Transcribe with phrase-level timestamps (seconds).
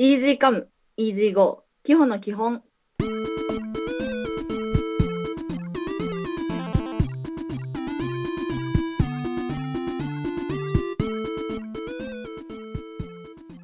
[0.00, 2.62] イージーカム、イージーゴー、基本の基本。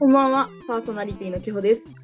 [0.01, 1.95] こんばんは、パーソナリティのきほです。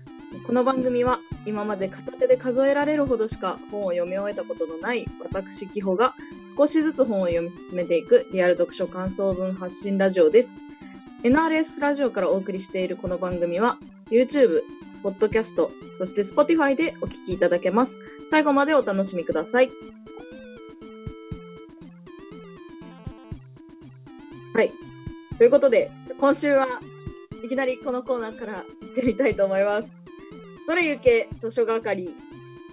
[0.47, 6.15] この番組は今まで片手で数えられるほどしか本を読み終えたことのない私きほが
[6.57, 10.53] 少しずつ本を読み進めていくリアル読書感想文発信ラジオです。
[11.25, 13.77] NRS ラジオからお送りしているこの番組は
[14.11, 14.63] YouTube、
[15.03, 18.01] ポッドキャスト、そして Spotify でお聞きいただけます。
[18.29, 19.71] 最後までお楽しみください。
[24.53, 24.73] はい。
[25.39, 26.67] ということで、今週は
[27.45, 29.97] いきなりこのコーナーから行ってみたいと思います。
[30.67, 32.15] それゆけ図書係。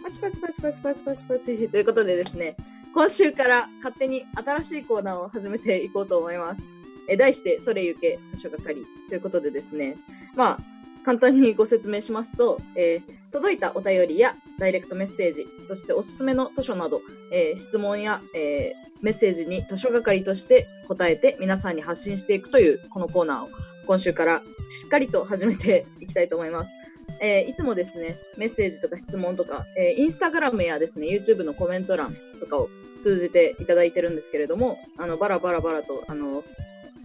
[0.03, 2.57] パチパチパチパチパチパチパチということでですね、
[2.93, 6.67] 今週から勝手に新しいコーナーを始めていこうと思います。
[7.07, 9.97] え題して、それゆけ図書係ということでですね、
[10.35, 10.76] まあ、
[11.07, 17.01] 簡単にご説明しますと、えー届いたお便りやダイレクトメッセージ、そしておすすめの図書など、
[17.31, 23.49] えー質問や、えーメッセージに図書係として答えて皆さんに発信していくというこのコーナーを
[23.85, 24.39] 今週から
[24.81, 26.73] しっかりと始めていきたいと思います。
[27.21, 32.69] えーいつもですね、メッセージとか質問とか、えーインスタグラムやですね、YouTube のコメント欄とかを
[33.01, 36.43] 通じていただいてるんですけれども、あの、バラバラバラと、あの、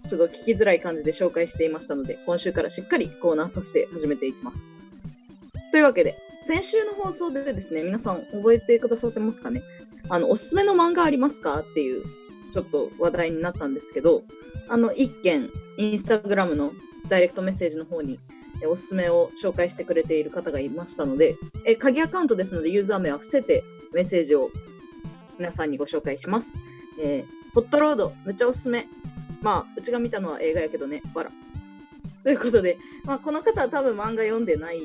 [0.07, 4.75] ちょっと聞きづらい感じで紹介していましたので、今週からしっかりコーナーとして始めていきます。
[5.71, 9.63] というわけで、先週の放送でですね、皆さん覚えてくださってますかね？
[10.09, 11.59] あの、おすすめの漫画ありますか？
[11.59, 12.03] っていう、
[12.51, 14.23] ちょっと話題になったんですけど、
[14.67, 16.73] あの、一件、インスタグラムの
[17.07, 18.19] ダイレクトメッセージの方に、
[18.69, 24.51] おすすめを紹介してくれている方がいましたので、え鍵アカウントですので、ユーザー名は伏せてメッセージを
[25.39, 26.53] 皆さんにご紹介します。
[26.99, 28.85] えー、ホットロード、めちゃおすすめ。
[29.43, 31.31] まあ、うちが見たのは映画やけどね、わら。
[32.23, 34.79] ということで、まあ、この方は多分漫画読んでない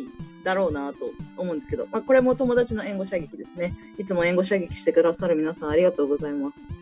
[0.45, 3.75] だろうなと思うんですけど、まあ、これも友達の援護射撃ですね。
[3.97, 6.73] いつも援護射撃してくださる皆さんありがとうございます。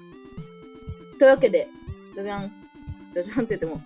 [1.18, 1.68] というわけで、
[2.14, 2.52] じゃじゃん、
[3.12, 3.82] じゃじゃんって言っても、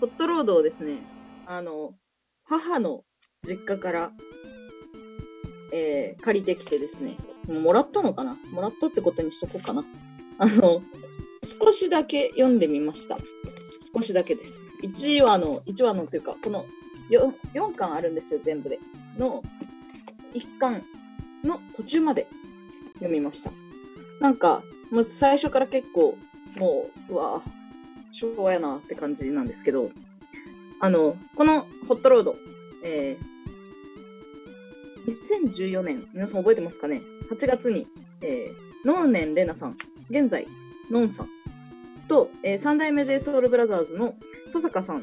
[0.00, 0.98] ホットロードをですね、
[1.46, 1.94] あの、
[2.44, 3.04] 母の
[3.42, 4.12] 実家から、
[5.72, 7.16] えー借りてきてですね、
[7.48, 8.36] ももらったのかな？
[8.52, 9.84] もらったってことにしとこうかな。
[10.38, 10.82] あの、
[11.44, 13.18] 少しだけ読んでみました。
[13.94, 14.72] 少しだけです。
[14.82, 16.66] 1話の、1話のというか、この
[17.10, 18.78] 4, 4巻あるんですよ、全部で。
[19.18, 19.42] の
[20.34, 20.82] 1巻
[21.44, 22.26] の途中まで
[22.94, 23.50] 読みました。
[24.20, 26.16] なんか、もう最初から結構、
[26.56, 27.50] もう、うわぁ、
[28.12, 29.90] 昭和やなって感じなんですけど、
[30.80, 32.36] あの、このホットロード、
[32.82, 37.86] えー、2014年、皆さん覚えてますかね ?8 月に、
[38.20, 39.76] えー、ノーネンレナさん、
[40.10, 40.46] 現在、
[40.90, 41.33] ノンさん
[42.08, 44.14] と、えー、三代目 JSOULBROTHERS の
[44.46, 45.02] 登坂さん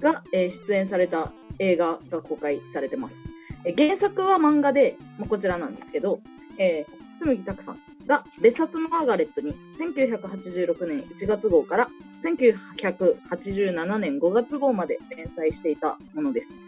[0.00, 3.30] が、えー出演された映画が公開されてます。
[3.64, 6.20] えー原作は漫画で、まあ、こちらなんですけど、
[6.58, 11.88] えー、紬拓さんが別冊マーガレットに1986年1月号から
[12.20, 16.60] 1987年5月号まで連載していたものです。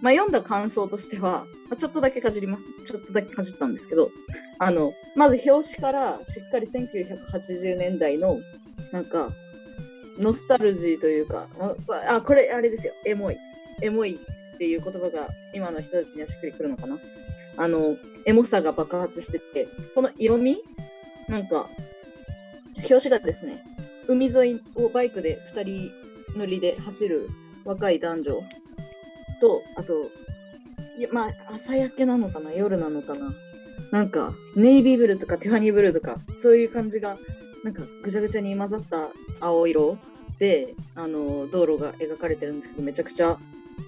[0.00, 2.66] まあ、読んだ感想としては、まあ、ちょっとだけかじります。
[2.84, 4.10] ちょっとだけかじったんですけど、
[4.58, 8.38] あの、まず表紙からしっかり1980年代の、
[8.92, 9.32] なんか、
[10.18, 11.48] ノスタルジーというか、
[12.08, 13.36] あ、これ、あれですよ、エモい。
[13.82, 14.18] エモい
[14.54, 16.98] っていう言葉が今の人たちにはしっくりくるのかな。
[17.58, 20.58] あの、エモさが爆発してて、この色味
[21.28, 21.68] なんか、
[22.78, 23.62] 表紙がですね、
[24.08, 25.92] 海沿いをバイクで2人
[26.38, 27.28] 乗りで走る
[27.64, 28.42] 若い男女
[29.40, 30.10] と、あと、
[30.98, 33.34] いや、まあ、朝焼けなのかな夜なのかな
[33.92, 37.18] なんか、ネイビーブルーとかティファニーブルーとか、そういう感じが、
[37.66, 39.08] なんかぐちゃぐちゃに混ざった
[39.40, 39.98] 青色
[40.38, 43.38] で、あの、道路が描かれてるんですけど、めちゃくちゃ、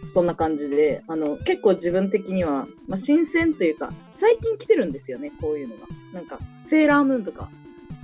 [0.09, 5.87] そんな感じで、あの、結構自分的には、まあ、新鮮というか、最近来てるんですよね、こういうのが。
[6.13, 7.51] なんか、セーラームーンとか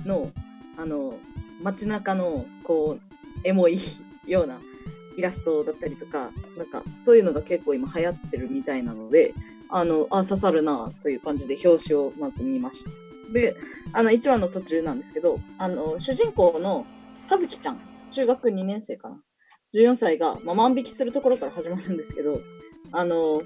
[0.07, 0.31] の、
[0.77, 1.19] あの、
[1.61, 3.81] 街中の、こう、エモい
[4.29, 4.61] ような
[5.17, 9.35] イラストだったりとか、なんか、そういうのが結構今流行ってるみたいなので、
[9.70, 13.04] あの、あ、刺さるなという感じで表紙をまず見ました。
[13.34, 13.56] で、
[13.92, 16.86] あの、1話の途中なんですけど、あの、主人公の
[17.28, 17.81] 和樹ちゃん、
[18.12, 19.20] 中学2年生かな。
[19.75, 22.40] 14歳が、まあ、万引きするところから始まるんですけど、
[22.92, 23.42] あの、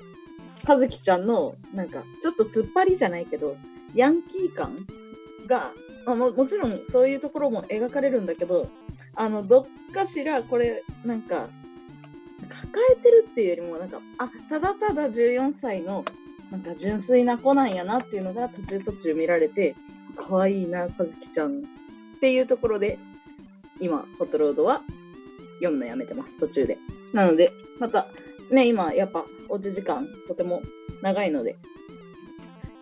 [0.66, 3.56] 和樹ちゃんの、なんか、ちょっと突っ張りじゃないけど、
[3.94, 4.76] ヤンキー感
[5.46, 5.72] が、
[6.04, 8.68] まあ、ももちろんそういうところも描かれるんだけど、
[9.14, 11.48] あの、どっかしら、これ、なんか、
[12.48, 16.04] 抱えてるっていうよりも、なんか、あ、ただただ14歳の、
[16.50, 19.74] なんか純粋な子なんやなっていうのが途中途中見られて、
[20.16, 22.98] 可愛いな、和樹ちゃんっていうところで、
[23.80, 24.82] 今、ホットロードは
[25.58, 26.78] 読むのやめてます、途中で。
[27.12, 28.06] なので、また、
[28.50, 30.62] ね、今、やっぱ、おうち時間とても
[31.02, 31.56] 長いので、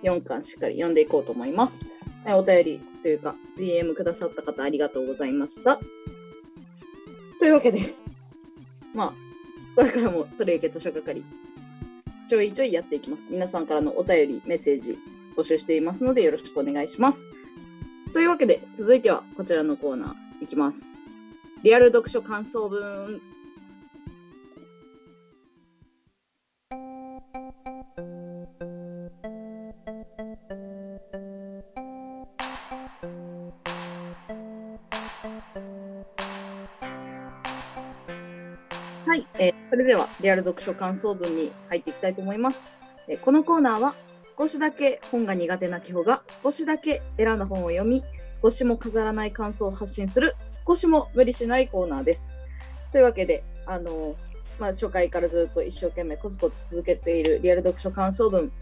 [0.02, 1.84] 4巻しっかり読んでいこうと思います。
[2.26, 5.78] お便りというか、DM くださった方ありがとうございました。
[7.38, 7.94] というわけで、
[8.94, 9.12] まあ、
[9.74, 11.22] これからもそれゆけ図書係、
[12.26, 13.30] ちょいちょいやっていきます。
[13.30, 14.98] 皆さんからのお便り、メッセージ
[15.36, 17.26] 募集していますのでよろしくお願いします。
[18.12, 20.98] というわけで、続いてはこちらのコーナーいきます。
[21.62, 23.20] リアル読書感想文
[39.16, 42.66] はい、えー、それではリアル読書感想文に入っていきたいと思います。
[43.08, 43.94] えー、このコーナーは
[44.36, 52.30] 少しだけ本が苦手な基穂が少しだけ選んだ本を読み、少しも飾らない感想を発信する少しも無理しないコーナーです。
[52.92, 54.16] というわけで、あの
[54.58, 58.52] まあ、初回からずっと一生懸命コツコツ続けているリアル読書感想文。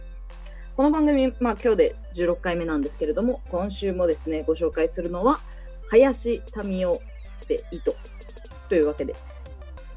[0.77, 5.41] この番組、まあ、今日で16回目なんですけれども、今週もですね、ご紹介するのは、
[5.89, 7.01] 林民夫
[7.49, 7.97] で糸
[8.69, 9.17] というわけで、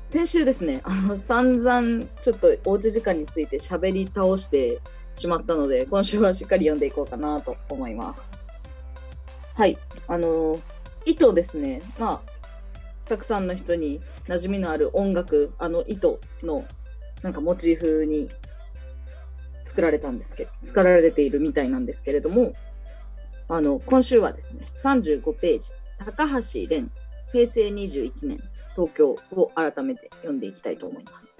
[0.07, 4.79] 先週ですね、あの、散々ちょっとおうち時間について喋り倒して
[5.13, 8.45] しまったので、今週はしっかり読んでいこうかなと思います。
[9.55, 9.77] はい。
[10.07, 10.61] あの、
[11.05, 11.81] 糸ですね。
[11.99, 12.31] まあ、
[13.03, 16.63] たくさんの人に馴染みのある音楽、あの糸の
[17.21, 18.29] なんかモチーフに
[19.65, 22.53] 作られたんですけど、作られているみたいなんですけれども、
[23.49, 26.89] あの、今週はですね、35ページ、高橋蓮、
[27.33, 28.39] 平成21年、
[28.77, 31.39] 東京を改めて読んでいきたいと思います。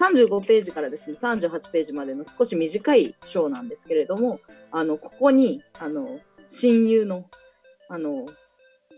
[0.00, 4.40] 35ページからですね、38ページまでの少し短い章なんですけれども、
[4.72, 6.18] あの、ここに、あの、
[6.48, 7.26] 親友の、
[7.88, 8.26] あの、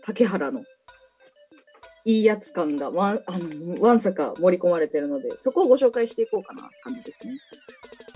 [0.01, 0.63] 竹原の
[2.05, 7.37] いいやつ感がわん、あの、わんさか盛り込まれてるので、そこをご紹介していこうかな感じですね。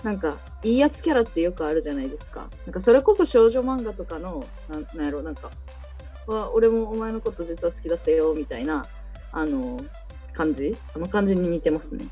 [0.02, 2.50] なんか、いいやつキャラってよくあるじゃないですか。
[2.66, 5.50] なんか、それこそ少女漫画とかの、ななんやろ、なんか、
[6.54, 8.86] 俺もお前のこと実は好きだったよ、みたいな、
[9.32, 9.80] あの、
[10.32, 10.76] 感じ？
[10.94, 12.06] あの感じに似てますね。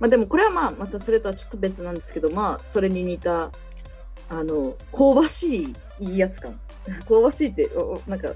[0.00, 3.52] まあでもこれはまあまたそれとはちょっと別なんですけど、まあそれに似た、
[4.28, 6.58] あの、香ばしいいいやつ感。
[7.08, 7.70] 香ばしいって、
[8.06, 8.28] なんか、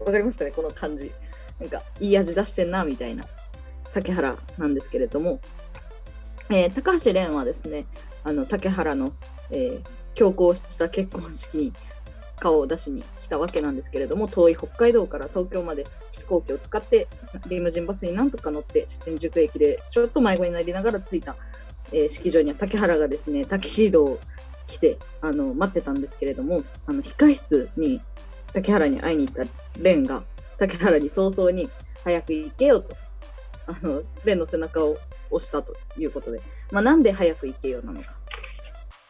[0.00, 0.50] わかりますかね？
[0.52, 1.12] この感じ。
[1.58, 3.26] なんか、いい味出してんな、みたいな、
[3.92, 5.40] 竹原なんですけれども、
[6.50, 7.86] えー、高橋蓮はですね、
[8.22, 9.12] あの、竹原の、
[9.50, 9.82] えー、
[10.14, 11.72] 強行した結婚式に
[12.38, 17.08] 顔を出しに来たわけなんですけれども、遠い北海道から東京まで飛行機を使って、
[17.46, 21.36] リムジンバスになんとか乗って、新宿駅でちょっと迷子になりながら着いた、
[21.92, 24.18] えー、式場には竹原がですね、タキシードを
[24.66, 28.00] 着て、あの、待ってたんですけれども、あの、控室に
[28.52, 29.44] 竹原に会いに行った
[29.78, 30.22] 蓮が、
[30.58, 31.70] 竹原に早々に
[32.04, 32.96] 早く行けよと、
[33.66, 34.96] あの、蓮の背中を
[35.30, 36.40] 押したということで、
[36.70, 38.18] まあ、なんで早く行けよなのか。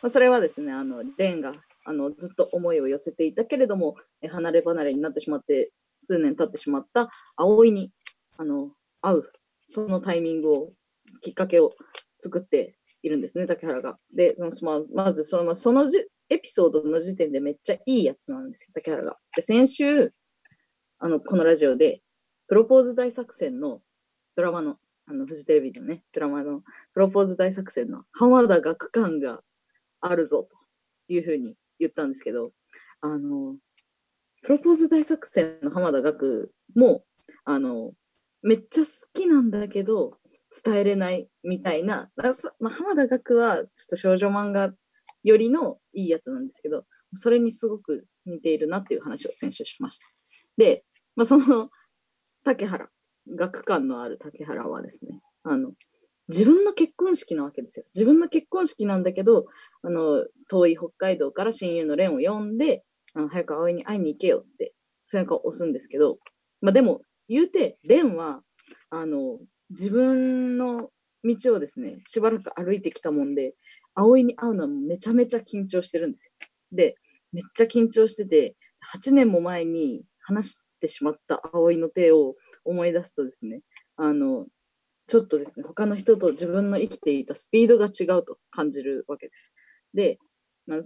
[0.01, 1.55] まあ、それはですね、あの、蓮が
[1.89, 3.97] あのずっと思いを寄せていたけれども、
[4.29, 7.93] 離れ離れになってしまって、数年経ってしまった葵に
[8.37, 9.33] あの会う、
[9.67, 10.71] そのタイミングを、
[11.23, 11.73] きっかけを
[12.19, 13.99] 作っているんですね、竹原が。
[14.15, 19.17] で、まあ、まずそのそのじエピソードの時点でめっちゃいいやつなんですよ、竹原が。
[19.35, 20.13] で、先週、
[20.99, 22.03] あの、このラジオで、
[22.49, 23.81] プロポーズ大作戦の
[24.37, 24.77] ドラマの、
[25.07, 26.61] あの、フジテレビのね、ドラマの
[26.93, 29.41] プロポーズ大作戦の浜田学館が
[30.01, 30.57] あるぞと
[31.09, 32.53] いうふうに言ったんですけど、
[33.01, 33.57] あの、
[34.43, 37.05] プロポーズ大作戦の浜田岳も、
[37.45, 37.93] あの、
[38.43, 40.19] めっちゃ好きなんだけど、
[40.65, 42.11] 伝えれないみたいな、
[42.59, 44.73] まあ、浜田岳はちょっと少女漫画
[45.23, 50.07] よりのいいやつなんですけど、それにすごく似ているなっていう話を先週しました。
[50.57, 50.85] で、
[51.17, 51.71] まあ、その
[52.45, 52.89] 竹原、
[53.37, 55.73] 学館のある竹原はですね、あの、
[56.29, 57.85] 自分の結婚式なわけですよ。
[57.95, 59.47] 自分の結婚式なんだけど、
[59.83, 64.75] あの、遠い北海道から親友の蓮を呼んで、あの早く葵に会いに行けよって
[65.07, 66.19] 背中を押すんですけど、
[66.61, 68.43] まあでも、言うて、蓮は、
[68.91, 69.39] あの、
[69.71, 70.91] 自分の
[71.25, 73.55] 道をですね、しばらく歩いてきたもんで、
[73.95, 76.49] 葵に会うのはめちゃめちゃ緊張してるんですよ。
[76.73, 76.97] で、
[77.33, 78.57] めっちゃ緊張してて、
[78.95, 83.61] 8年も前に話してしまった葵の手を思い出すとですね、
[83.97, 84.47] あの、
[85.07, 89.55] ちょっとですね、他の人と自分の生きていたスピードが違うと感じるわけです。
[89.95, 90.19] で、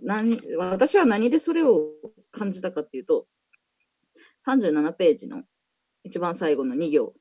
[0.02, 1.88] 何私は何でそれを
[2.30, 3.26] 感じたかっていうと、
[4.46, 5.42] 37ページの
[6.04, 7.14] 一番最後の2行。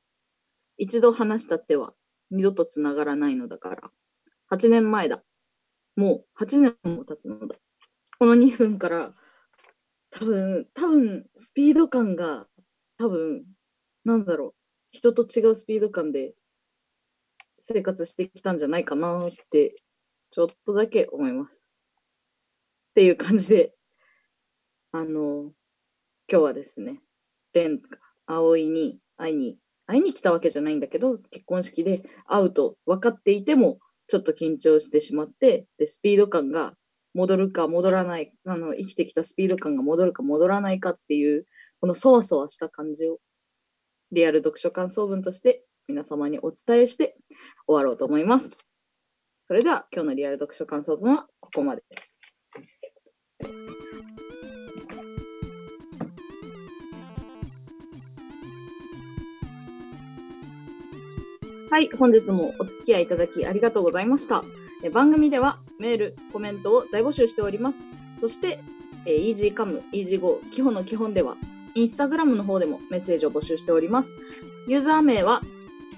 [0.77, 1.94] 一度話した手は
[2.30, 3.91] 二度と繋がらないのだから。
[4.51, 5.24] 8年前だ。
[5.96, 7.56] もう8年も経つのだ。
[8.20, 9.13] この2分から
[10.12, 12.48] 多分、多分スピード感が
[12.98, 13.46] 多分、
[14.03, 14.53] なんだろう。
[14.91, 16.36] 人と違うスピード感で
[17.60, 19.75] 生活してきたんじゃないかなって
[20.32, 21.71] ちょっとだけ思います。
[22.91, 23.74] っていう感じで、
[24.91, 25.53] あの、
[26.29, 27.01] 今日はですね、
[27.53, 27.79] レン
[28.25, 29.57] 葵に会いに、
[29.88, 36.74] 会いに来たわけじゃないんだけど、結婚式で会うと分かっていても、ちょっと緊張してしまって、で、スピード感が
[37.13, 41.45] 戻るか戻らない、あの、生きてきたスピード感が戻るか戻らないかっていう、
[41.79, 43.19] このそわそわした感じを、
[44.12, 47.15] リアル読書感想文として皆様にお伝えして
[47.67, 48.57] 終わろうと思います。
[49.45, 52.11] それでは今日のリアル読書感想文はここまでです。
[61.72, 64.43] はい、本日もお付き合いいただきありがとうございました。
[64.84, 67.88] え番組ではメール、コメントを大募集しております。
[68.17, 68.60] そして、
[69.05, 71.38] えー、EasyCome、EasyGo、基本の基本では、
[71.74, 74.17] インスタグラムの方でもメッセージを募集しております。
[74.67, 75.41] ユーザー名は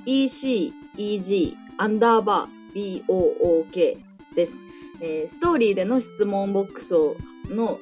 [0.05, 3.97] ECEG アンダーバー BOOK
[4.35, 4.67] です、
[5.03, 7.17] えーストーリーでの質問ボックスを
[7.49, 7.79] の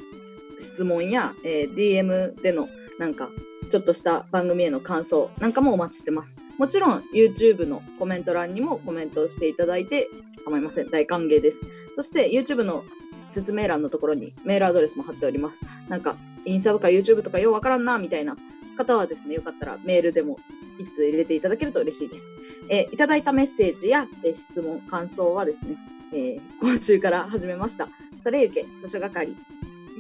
[0.58, 3.30] 質問や、えー DM でのなんか
[3.70, 6.42] ちょっとした番組への感想なんかもお待ちしてます。
[6.58, 10.10] もちろん YouTube のコメント欄にもコメントをしていただいて
[10.44, 10.90] 構いません。
[10.90, 11.66] 大歓迎です。
[11.96, 12.84] そして YouTube の
[13.28, 15.62] 説明欄のところにメールアドレスも貼っております。
[15.88, 18.36] なんかインスタとか YouTube とかようわからんなみたいな
[18.78, 20.40] 方はですね、よかったらメールでも
[20.80, 22.36] いつ入れていただけると嬉しいです。
[22.68, 25.78] えーいただいたメッセージや、え質問、感想はですね、
[26.14, 27.88] えー今週から始めました。
[28.22, 29.36] それゆけ図書係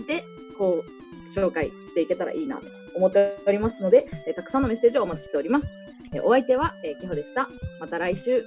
[0.07, 0.23] で、
[0.57, 2.63] こう、紹介していけたらいいなと
[2.95, 5.73] 思っておりますので、えーたくさんのメッセージをお待ちしております。
[6.13, 7.47] えーお相手は、えー、きほでした。
[7.79, 8.43] また来週。